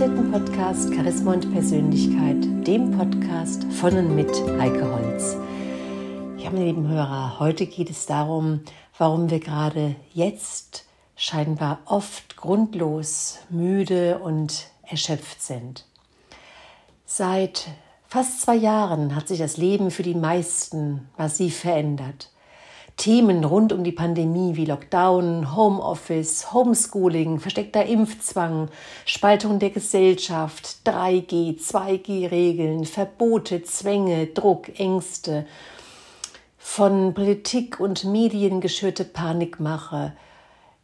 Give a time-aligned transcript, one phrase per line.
[0.00, 0.30] liebe Hörer, zum 219.
[0.30, 5.36] Podcast Charisma und Persönlichkeit, dem Podcast von und mit Heike Holz.
[6.36, 8.60] Ja, meine lieben Hörer, heute geht es darum,
[8.96, 10.84] warum wir gerade jetzt
[11.16, 15.84] scheinbar oft grundlos müde und erschöpft sind.
[17.04, 17.66] Seit
[18.06, 22.30] fast zwei Jahren hat sich das Leben für die meisten massiv verändert.
[22.98, 28.70] Themen rund um die Pandemie wie Lockdown, Homeoffice, Homeschooling, versteckter Impfzwang,
[29.06, 35.46] Spaltung der Gesellschaft, 3G, 2G-Regeln, Verbote, Zwänge, Druck, Ängste,
[36.58, 40.12] von Politik und Medien geschürte Panikmache,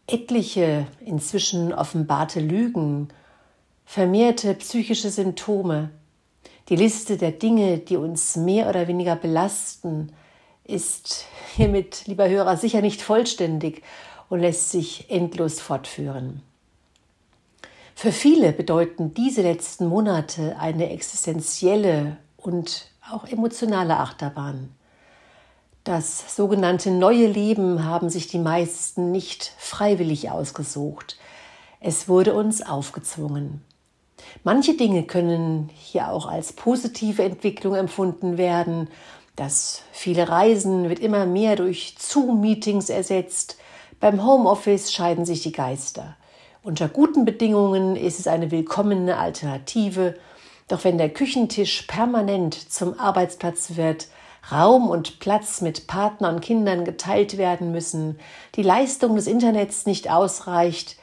[0.06, 3.08] etliche inzwischen offenbarte Lügen,
[3.84, 5.90] vermehrte psychische Symptome,
[6.68, 10.12] die Liste der Dinge, die uns mehr oder weniger belasten,
[10.64, 13.82] ist hiermit, lieber Hörer, sicher nicht vollständig
[14.28, 16.42] und lässt sich endlos fortführen.
[17.94, 24.70] Für viele bedeuten diese letzten Monate eine existenzielle und auch emotionale Achterbahn.
[25.84, 31.18] Das sogenannte neue Leben haben sich die meisten nicht freiwillig ausgesucht.
[31.80, 33.62] Es wurde uns aufgezwungen.
[34.42, 38.88] Manche Dinge können hier auch als positive Entwicklung empfunden werden,
[39.36, 43.56] das viele Reisen wird immer mehr durch Zoom-Meetings ersetzt.
[44.00, 46.16] Beim Homeoffice scheiden sich die Geister.
[46.62, 50.14] Unter guten Bedingungen ist es eine willkommene Alternative.
[50.68, 54.08] Doch wenn der Küchentisch permanent zum Arbeitsplatz wird,
[54.50, 58.18] Raum und Platz mit Partner und Kindern geteilt werden müssen,
[58.54, 60.96] die Leistung des Internets nicht ausreicht,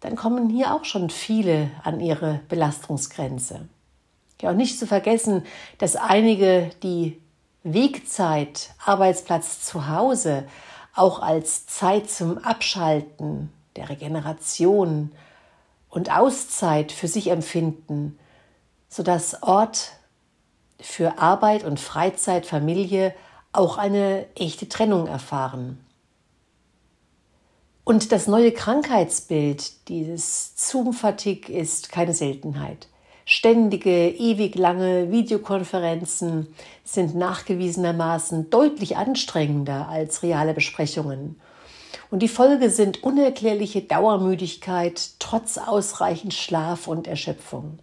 [0.00, 3.68] dann kommen hier auch schon viele an ihre Belastungsgrenze.
[4.40, 5.44] Ja, und nicht zu vergessen,
[5.78, 7.20] dass einige die
[7.64, 10.46] Wegzeit, Arbeitsplatz zu Hause
[10.94, 15.10] auch als Zeit zum Abschalten, der Regeneration
[15.88, 18.18] und Auszeit für sich empfinden,
[18.88, 19.92] sodass Ort
[20.78, 23.14] für Arbeit und Freizeit, Familie
[23.52, 25.84] auch eine echte Trennung erfahren.
[27.84, 32.88] Und das neue Krankheitsbild, dieses Zoom-Fatigue, ist keine Seltenheit.
[33.26, 36.54] Ständige, ewig lange Videokonferenzen
[36.84, 41.40] sind nachgewiesenermaßen deutlich anstrengender als reale Besprechungen.
[42.10, 47.78] Und die Folge sind unerklärliche Dauermüdigkeit trotz ausreichend Schlaf und Erschöpfung.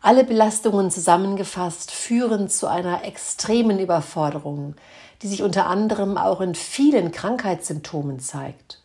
[0.00, 4.74] Alle Belastungen zusammengefasst führen zu einer extremen Überforderung,
[5.22, 8.82] die sich unter anderem auch in vielen Krankheitssymptomen zeigt.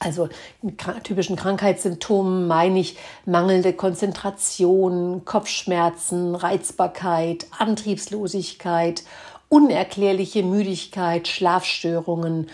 [0.00, 0.28] Also
[0.62, 9.02] in typischen Krankheitssymptomen meine ich mangelnde Konzentration, Kopfschmerzen, Reizbarkeit, Antriebslosigkeit,
[9.48, 12.48] unerklärliche Müdigkeit, Schlafstörungen.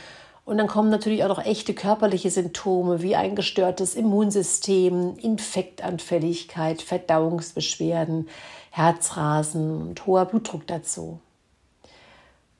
[0.46, 8.28] Und dann kommen natürlich auch noch echte körperliche Symptome wie ein gestörtes Immunsystem, Infektanfälligkeit, Verdauungsbeschwerden,
[8.70, 11.20] Herzrasen und hoher Blutdruck dazu.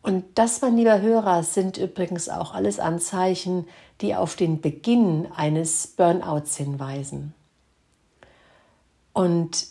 [0.04, 3.66] Und das, mein lieber Hörer, sind übrigens auch alles Anzeichen,
[4.03, 7.32] die auf den Beginn eines Burnouts hinweisen.
[9.15, 9.66] Und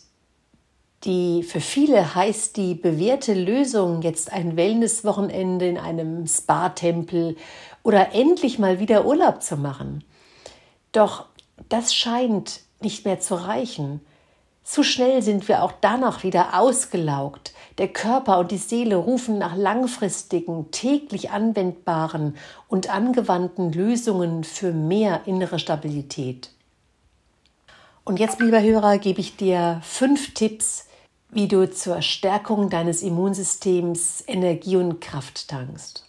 [1.04, 7.36] die für viele heißt die bewährte Lösung jetzt ein Wellnesswochenende in einem Spa-Tempel
[7.84, 10.02] oder endlich mal wieder Urlaub zu machen.
[10.90, 11.26] Doch
[11.68, 14.00] das scheint nicht mehr zu reichen.
[14.64, 17.53] Zu schnell sind wir auch danach wieder ausgelaugt.
[17.78, 22.36] Der Körper und die Seele rufen nach langfristigen, täglich anwendbaren
[22.68, 26.50] und angewandten Lösungen für mehr innere Stabilität.
[28.04, 30.86] Und jetzt, lieber Hörer, gebe ich dir fünf Tipps,
[31.30, 36.06] wie du zur Stärkung deines Immunsystems Energie und Kraft tankst.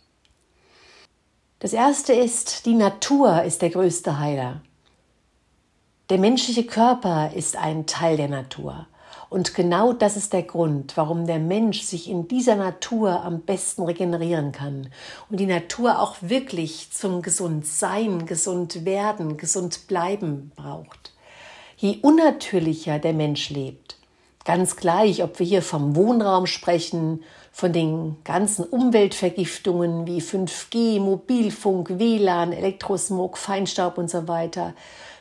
[1.59, 4.61] Das erste ist, die Natur ist der größte Heiler.
[6.09, 8.85] Der menschliche Körper ist ein Teil der Natur.
[9.29, 13.83] Und genau das ist der Grund, warum der Mensch sich in dieser Natur am besten
[13.83, 14.89] regenerieren kann
[15.29, 21.13] und die Natur auch wirklich zum Gesundsein, gesund werden, gesund bleiben braucht.
[21.77, 23.97] Je unnatürlicher der Mensch lebt,
[24.45, 31.99] ganz gleich, ob wir hier vom Wohnraum sprechen, von den ganzen Umweltvergiftungen wie 5G, Mobilfunk,
[31.99, 34.73] WLAN, Elektrosmog, Feinstaub und so weiter,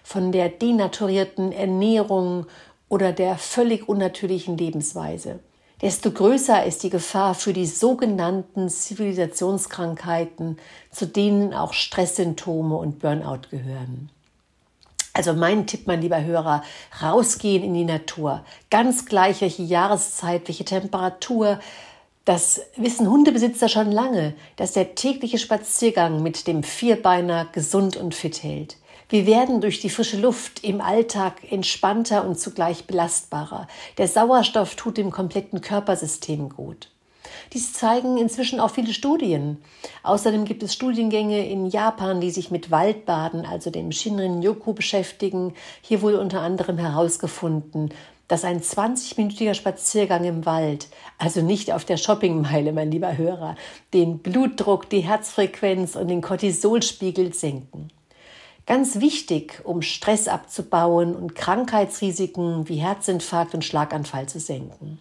[0.02, 2.46] von der denaturierten Ernährung
[2.88, 5.40] oder der völlig unnatürlichen Lebensweise,
[5.82, 10.58] desto größer ist die Gefahr für die sogenannten Zivilisationskrankheiten,
[10.90, 14.10] zu denen auch Stresssymptome und Burnout gehören.
[15.12, 16.64] Also mein Tipp, mein lieber Hörer,
[17.00, 18.44] rausgehen in die Natur.
[18.68, 21.60] Ganz gleich, welche Jahreszeit, welche Temperatur.
[22.24, 28.42] Das wissen Hundebesitzer schon lange, dass der tägliche Spaziergang mit dem Vierbeiner gesund und fit
[28.42, 28.76] hält.
[29.14, 33.68] Wir werden durch die frische Luft im Alltag entspannter und zugleich belastbarer.
[33.96, 36.90] Der Sauerstoff tut dem kompletten Körpersystem gut.
[37.52, 39.62] Dies zeigen inzwischen auch viele Studien.
[40.02, 45.54] Außerdem gibt es Studiengänge in Japan, die sich mit Waldbaden, also dem Shinrin-yoku, beschäftigen.
[45.80, 47.94] Hier wurde unter anderem herausgefunden,
[48.26, 50.88] dass ein 20-minütiger Spaziergang im Wald,
[51.18, 53.54] also nicht auf der Shoppingmeile, mein lieber Hörer,
[53.92, 57.92] den Blutdruck, die Herzfrequenz und den Cortisolspiegel senken.
[58.66, 64.98] Ganz wichtig, um Stress abzubauen und Krankheitsrisiken wie Herzinfarkt und Schlaganfall zu senken.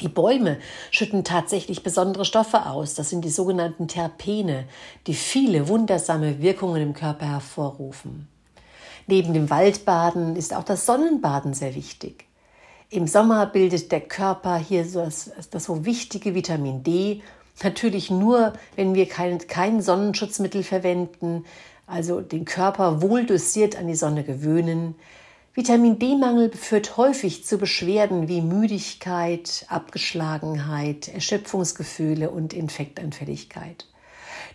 [0.00, 0.58] Die Bäume
[0.90, 2.94] schütten tatsächlich besondere Stoffe aus.
[2.94, 4.64] Das sind die sogenannten Terpene,
[5.06, 8.28] die viele wundersame Wirkungen im Körper hervorrufen.
[9.06, 12.24] Neben dem Waldbaden ist auch das Sonnenbaden sehr wichtig.
[12.88, 17.22] Im Sommer bildet der Körper hier das, das so wichtige Vitamin D.
[17.62, 21.44] Natürlich nur, wenn wir kein, kein Sonnenschutzmittel verwenden,
[21.86, 24.94] also den Körper wohl dosiert an die Sonne gewöhnen.
[25.54, 33.86] Vitamin D-Mangel führt häufig zu Beschwerden wie Müdigkeit, Abgeschlagenheit, Erschöpfungsgefühle und Infektanfälligkeit.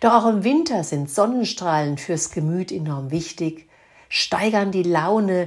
[0.00, 3.68] Doch auch im Winter sind Sonnenstrahlen fürs Gemüt enorm wichtig,
[4.08, 5.46] steigern die Laune,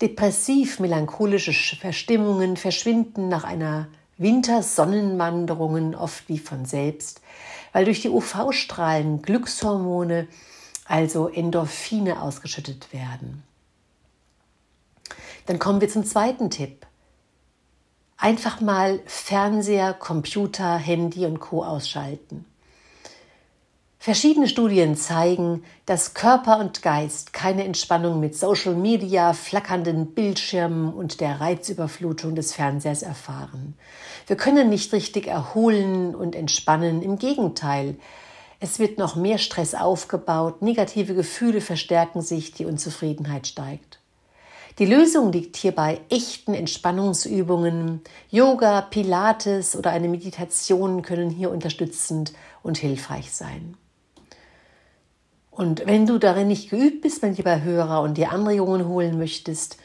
[0.00, 3.88] depressiv-melancholische Verstimmungen verschwinden nach einer
[4.18, 7.20] Wintersonnenwanderungen oft wie von selbst,
[7.72, 10.28] weil durch die UV-Strahlen Glückshormone,
[10.84, 13.42] also Endorphine ausgeschüttet werden.
[15.46, 16.86] Dann kommen wir zum zweiten Tipp.
[18.16, 22.46] Einfach mal Fernseher, Computer, Handy und Co ausschalten.
[24.04, 31.22] Verschiedene Studien zeigen, dass Körper und Geist keine Entspannung mit Social Media, flackernden Bildschirmen und
[31.22, 33.78] der Reizüberflutung des Fernsehers erfahren.
[34.26, 37.96] Wir können nicht richtig erholen und entspannen, im Gegenteil.
[38.64, 44.00] Es wird noch mehr Stress aufgebaut, negative Gefühle verstärken sich, die Unzufriedenheit steigt.
[44.78, 48.00] Die Lösung liegt hier bei echten Entspannungsübungen.
[48.30, 52.32] Yoga, Pilates oder eine Meditation können hier unterstützend
[52.62, 53.76] und hilfreich sein.
[55.50, 59.76] Und wenn du darin nicht geübt bist, mein lieber Hörer, und dir Anregungen holen möchtest,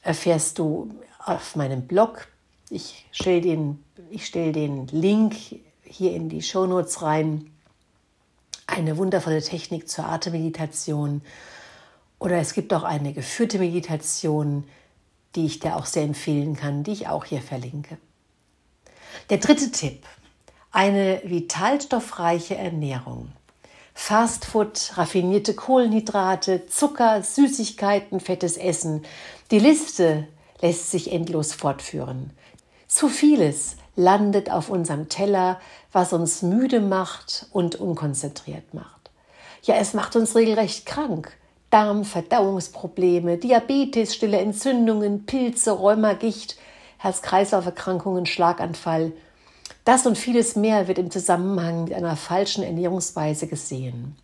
[0.00, 0.94] erfährst du
[1.26, 2.28] auf meinem Blog.
[2.70, 3.84] Ich stelle den,
[4.18, 5.34] stell den Link
[5.84, 7.50] hier in die Shownotes rein.
[8.78, 11.22] Eine wundervolle Technik zur Atemmeditation
[12.20, 14.62] oder es gibt auch eine geführte Meditation,
[15.34, 17.98] die ich dir auch sehr empfehlen kann, die ich auch hier verlinke.
[19.30, 20.04] Der dritte Tipp.
[20.70, 23.32] Eine vitalstoffreiche Ernährung.
[23.94, 29.04] Fastfood, raffinierte Kohlenhydrate, Zucker, Süßigkeiten, fettes Essen.
[29.50, 30.28] Die Liste
[30.60, 32.30] lässt sich endlos fortführen.
[32.86, 35.60] Zu vieles landet auf unserem Teller,
[35.92, 39.10] was uns müde macht und unkonzentriert macht.
[39.62, 41.36] Ja, es macht uns regelrecht krank.
[41.70, 46.56] Darm, Verdauungsprobleme, Diabetes, stille Entzündungen, Pilze, Rheuma, Gicht,
[46.98, 49.12] Herz-Kreislauf-Erkrankungen, Schlaganfall.
[49.84, 54.16] Das und vieles mehr wird im Zusammenhang mit einer falschen Ernährungsweise gesehen.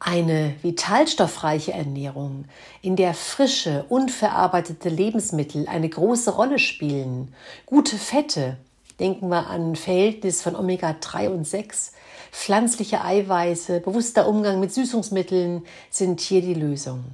[0.00, 2.44] Eine vitalstoffreiche Ernährung,
[2.82, 7.34] in der frische, unverarbeitete Lebensmittel eine große Rolle spielen,
[7.66, 8.58] gute Fette,
[9.00, 11.92] denken wir an Verhältnis von Omega-3 und 6,
[12.30, 17.04] Pflanzliche Eiweiße, bewusster Umgang mit Süßungsmitteln sind hier die Lösung.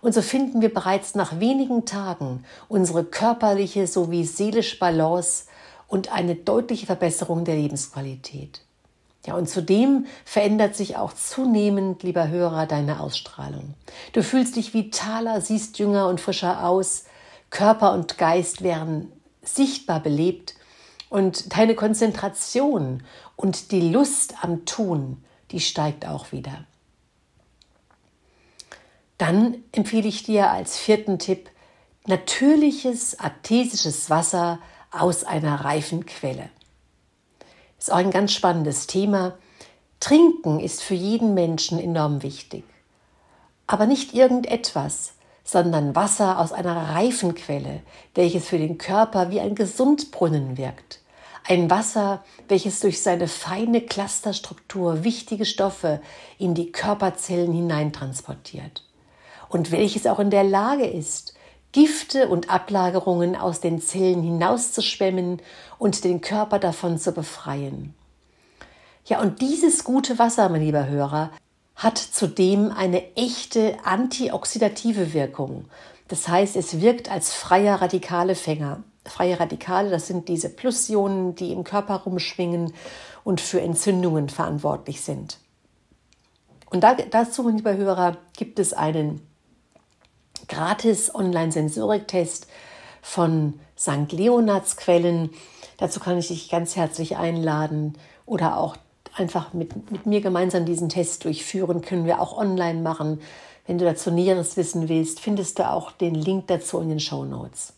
[0.00, 5.44] Und so finden wir bereits nach wenigen Tagen unsere körperliche sowie seelische Balance
[5.86, 8.62] und eine deutliche Verbesserung der Lebensqualität.
[9.26, 13.74] Ja, und zudem verändert sich auch zunehmend, lieber Hörer, deine Ausstrahlung.
[14.12, 17.04] Du fühlst dich vitaler, siehst jünger und frischer aus,
[17.50, 19.12] Körper und Geist werden
[19.42, 20.54] sichtbar belebt
[21.08, 23.02] und deine Konzentration
[23.36, 26.64] und die Lust am Tun, die steigt auch wieder.
[29.18, 31.50] Dann empfehle ich dir als vierten Tipp
[32.06, 34.58] natürliches artesisches Wasser
[34.90, 36.48] aus einer reifen Quelle.
[37.82, 39.34] Ist auch ein ganz spannendes Thema.
[39.98, 42.62] Trinken ist für jeden Menschen enorm wichtig.
[43.66, 47.80] Aber nicht irgendetwas, sondern Wasser aus einer reifen Quelle,
[48.14, 51.00] welches für den Körper wie ein Gesundbrunnen wirkt.
[51.42, 56.00] Ein Wasser, welches durch seine feine Clusterstruktur wichtige Stoffe
[56.38, 58.84] in die Körperzellen hineintransportiert.
[59.48, 61.31] Und welches auch in der Lage ist,
[61.72, 65.40] Gifte und Ablagerungen aus den Zellen hinauszuschwemmen
[65.78, 67.94] und den Körper davon zu befreien.
[69.04, 71.30] Ja, und dieses gute Wasser, mein lieber Hörer,
[71.74, 75.64] hat zudem eine echte antioxidative Wirkung.
[76.08, 81.64] Das heißt, es wirkt als freier Radikalefänger freie Radikale, das sind diese Plusionen, die im
[81.64, 82.72] Körper rumschwingen
[83.24, 85.38] und für Entzündungen verantwortlich sind.
[86.70, 89.20] Und da, dazu, lieber Hörer, gibt es einen
[90.48, 92.46] gratis Online-Sensoriktest
[93.00, 94.12] von St.
[94.12, 95.30] Leonards Quellen.
[95.78, 98.76] Dazu kann ich dich ganz herzlich einladen oder auch
[99.16, 101.82] einfach mit, mit mir gemeinsam diesen Test durchführen.
[101.82, 103.20] Können wir auch online machen.
[103.66, 107.24] Wenn du dazu Näheres wissen willst, findest du auch den Link dazu in den Show
[107.24, 107.74] Notes.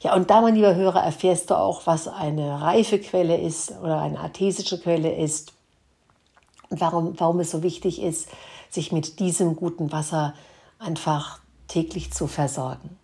[0.00, 4.00] Ja, und da, mein lieber Hörer, erfährst du auch, was eine reife Quelle ist oder
[4.00, 5.52] eine artesische Quelle ist
[6.70, 8.28] und warum, warum es so wichtig ist,
[8.70, 10.34] sich mit diesem guten Wasser
[10.78, 12.98] einfach täglich zu versorgen.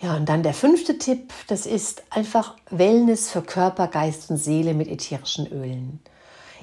[0.00, 4.74] Ja, und dann der fünfte Tipp, das ist einfach Wellness für Körper, Geist und Seele
[4.74, 6.00] mit ätherischen Ölen.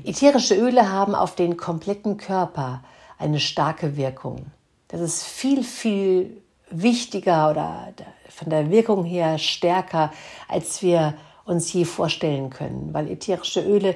[0.04, 2.84] Ätherische Öle haben auf den kompletten Körper
[3.18, 4.48] eine starke Wirkung.
[4.90, 7.94] Das ist viel, viel wichtiger oder
[8.30, 10.12] von der Wirkung her stärker,
[10.48, 11.16] als wir
[11.46, 13.96] uns je vorstellen können, weil ätherische Öle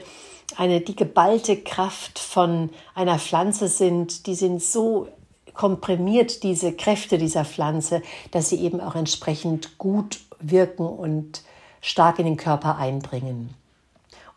[0.57, 5.07] eine die geballte Kraft von einer Pflanze sind, die sind so
[5.55, 11.41] komprimiert diese Kräfte dieser Pflanze, dass sie eben auch entsprechend gut wirken und
[11.81, 13.53] stark in den Körper eindringen.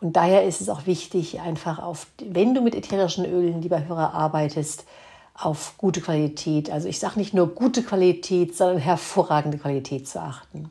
[0.00, 4.14] Und daher ist es auch wichtig, einfach auf, wenn du mit ätherischen Ölen, lieber Hörer,
[4.14, 4.84] arbeitest,
[5.34, 10.68] auf gute Qualität, also ich sage nicht nur gute Qualität, sondern hervorragende Qualität zu achten.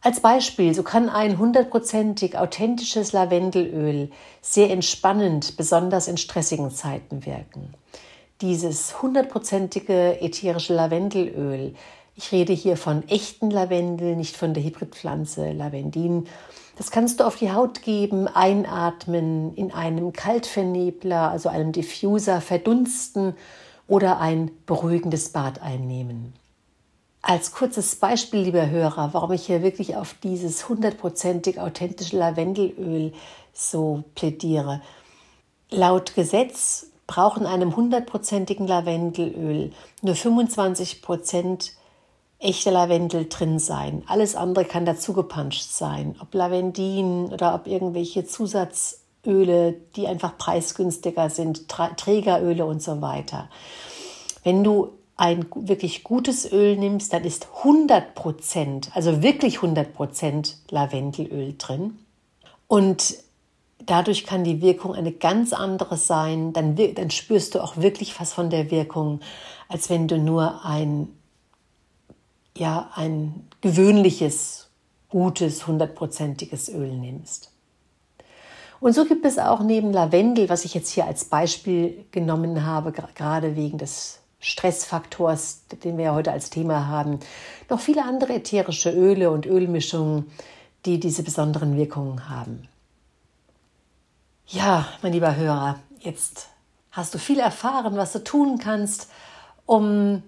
[0.00, 7.74] Als Beispiel, so kann ein hundertprozentig authentisches Lavendelöl sehr entspannend, besonders in stressigen Zeiten wirken.
[8.44, 11.74] Dieses hundertprozentige ätherische Lavendelöl,
[12.14, 16.26] ich rede hier von echten Lavendel, nicht von der Hybridpflanze Lavendin,
[16.76, 23.34] das kannst du auf die Haut geben, einatmen, in einem Kaltvernebler, also einem Diffuser verdunsten
[23.88, 26.34] oder ein beruhigendes Bad einnehmen.
[27.22, 33.14] Als kurzes Beispiel, lieber Hörer, warum ich hier wirklich auf dieses hundertprozentig authentische Lavendelöl
[33.54, 34.82] so plädiere.
[35.70, 41.72] Laut Gesetz brauchen einem hundertprozentigen Lavendelöl nur 25 Prozent
[42.38, 44.02] echter Lavendel drin sein.
[44.06, 51.68] Alles andere kann dazugepanscht sein, ob Lavendin oder ob irgendwelche Zusatzöle, die einfach preisgünstiger sind,
[51.68, 53.48] Trägeröle und so weiter.
[54.42, 60.58] Wenn du ein wirklich gutes Öl nimmst, dann ist 100 Prozent, also wirklich 100 Prozent
[60.70, 61.98] Lavendelöl drin.
[62.66, 63.16] Und
[63.78, 66.52] dadurch kann die Wirkung eine ganz andere sein.
[66.52, 69.20] Dann, dann spürst du auch wirklich was von der Wirkung,
[69.68, 71.08] als wenn du nur ein
[72.56, 74.68] ja ein gewöhnliches,
[75.08, 77.50] gutes, hundertprozentiges Öl nimmst.
[78.80, 82.92] Und so gibt es auch neben Lavendel, was ich jetzt hier als Beispiel genommen habe,
[82.92, 87.18] gerade wegen des Stressfaktors, den wir ja heute als Thema haben,
[87.70, 90.30] noch viele andere ätherische Öle und Ölmischungen,
[90.84, 92.68] die diese besonderen Wirkungen haben.
[94.46, 96.50] Ja, mein lieber Hörer, jetzt
[96.90, 99.10] hast du viel erfahren, was du tun kannst,
[99.64, 100.22] um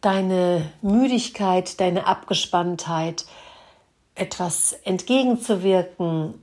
[0.00, 3.26] deine Müdigkeit, deine Abgespanntheit
[4.16, 6.34] etwas entgegenzuwirken.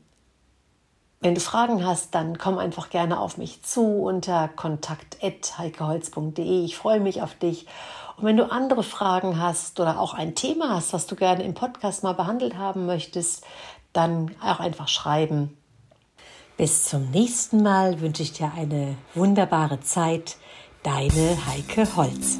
[1.20, 6.64] Wenn du Fragen hast, dann komm einfach gerne auf mich zu unter kontakt.heikeholz.de.
[6.64, 7.68] Ich freue mich auf dich.
[8.16, 11.56] Und wenn du andere Fragen hast oder auch ein Thema hast, was du gerne im
[11.56, 13.44] Podcast mal behandelt haben möchtest,
[13.92, 15.58] dann auch einfach schreiben.
[16.58, 20.38] Bis zum nächsten Mal wünsche ich dir eine wunderbare Zeit.
[20.84, 22.40] Deine Heike Holz.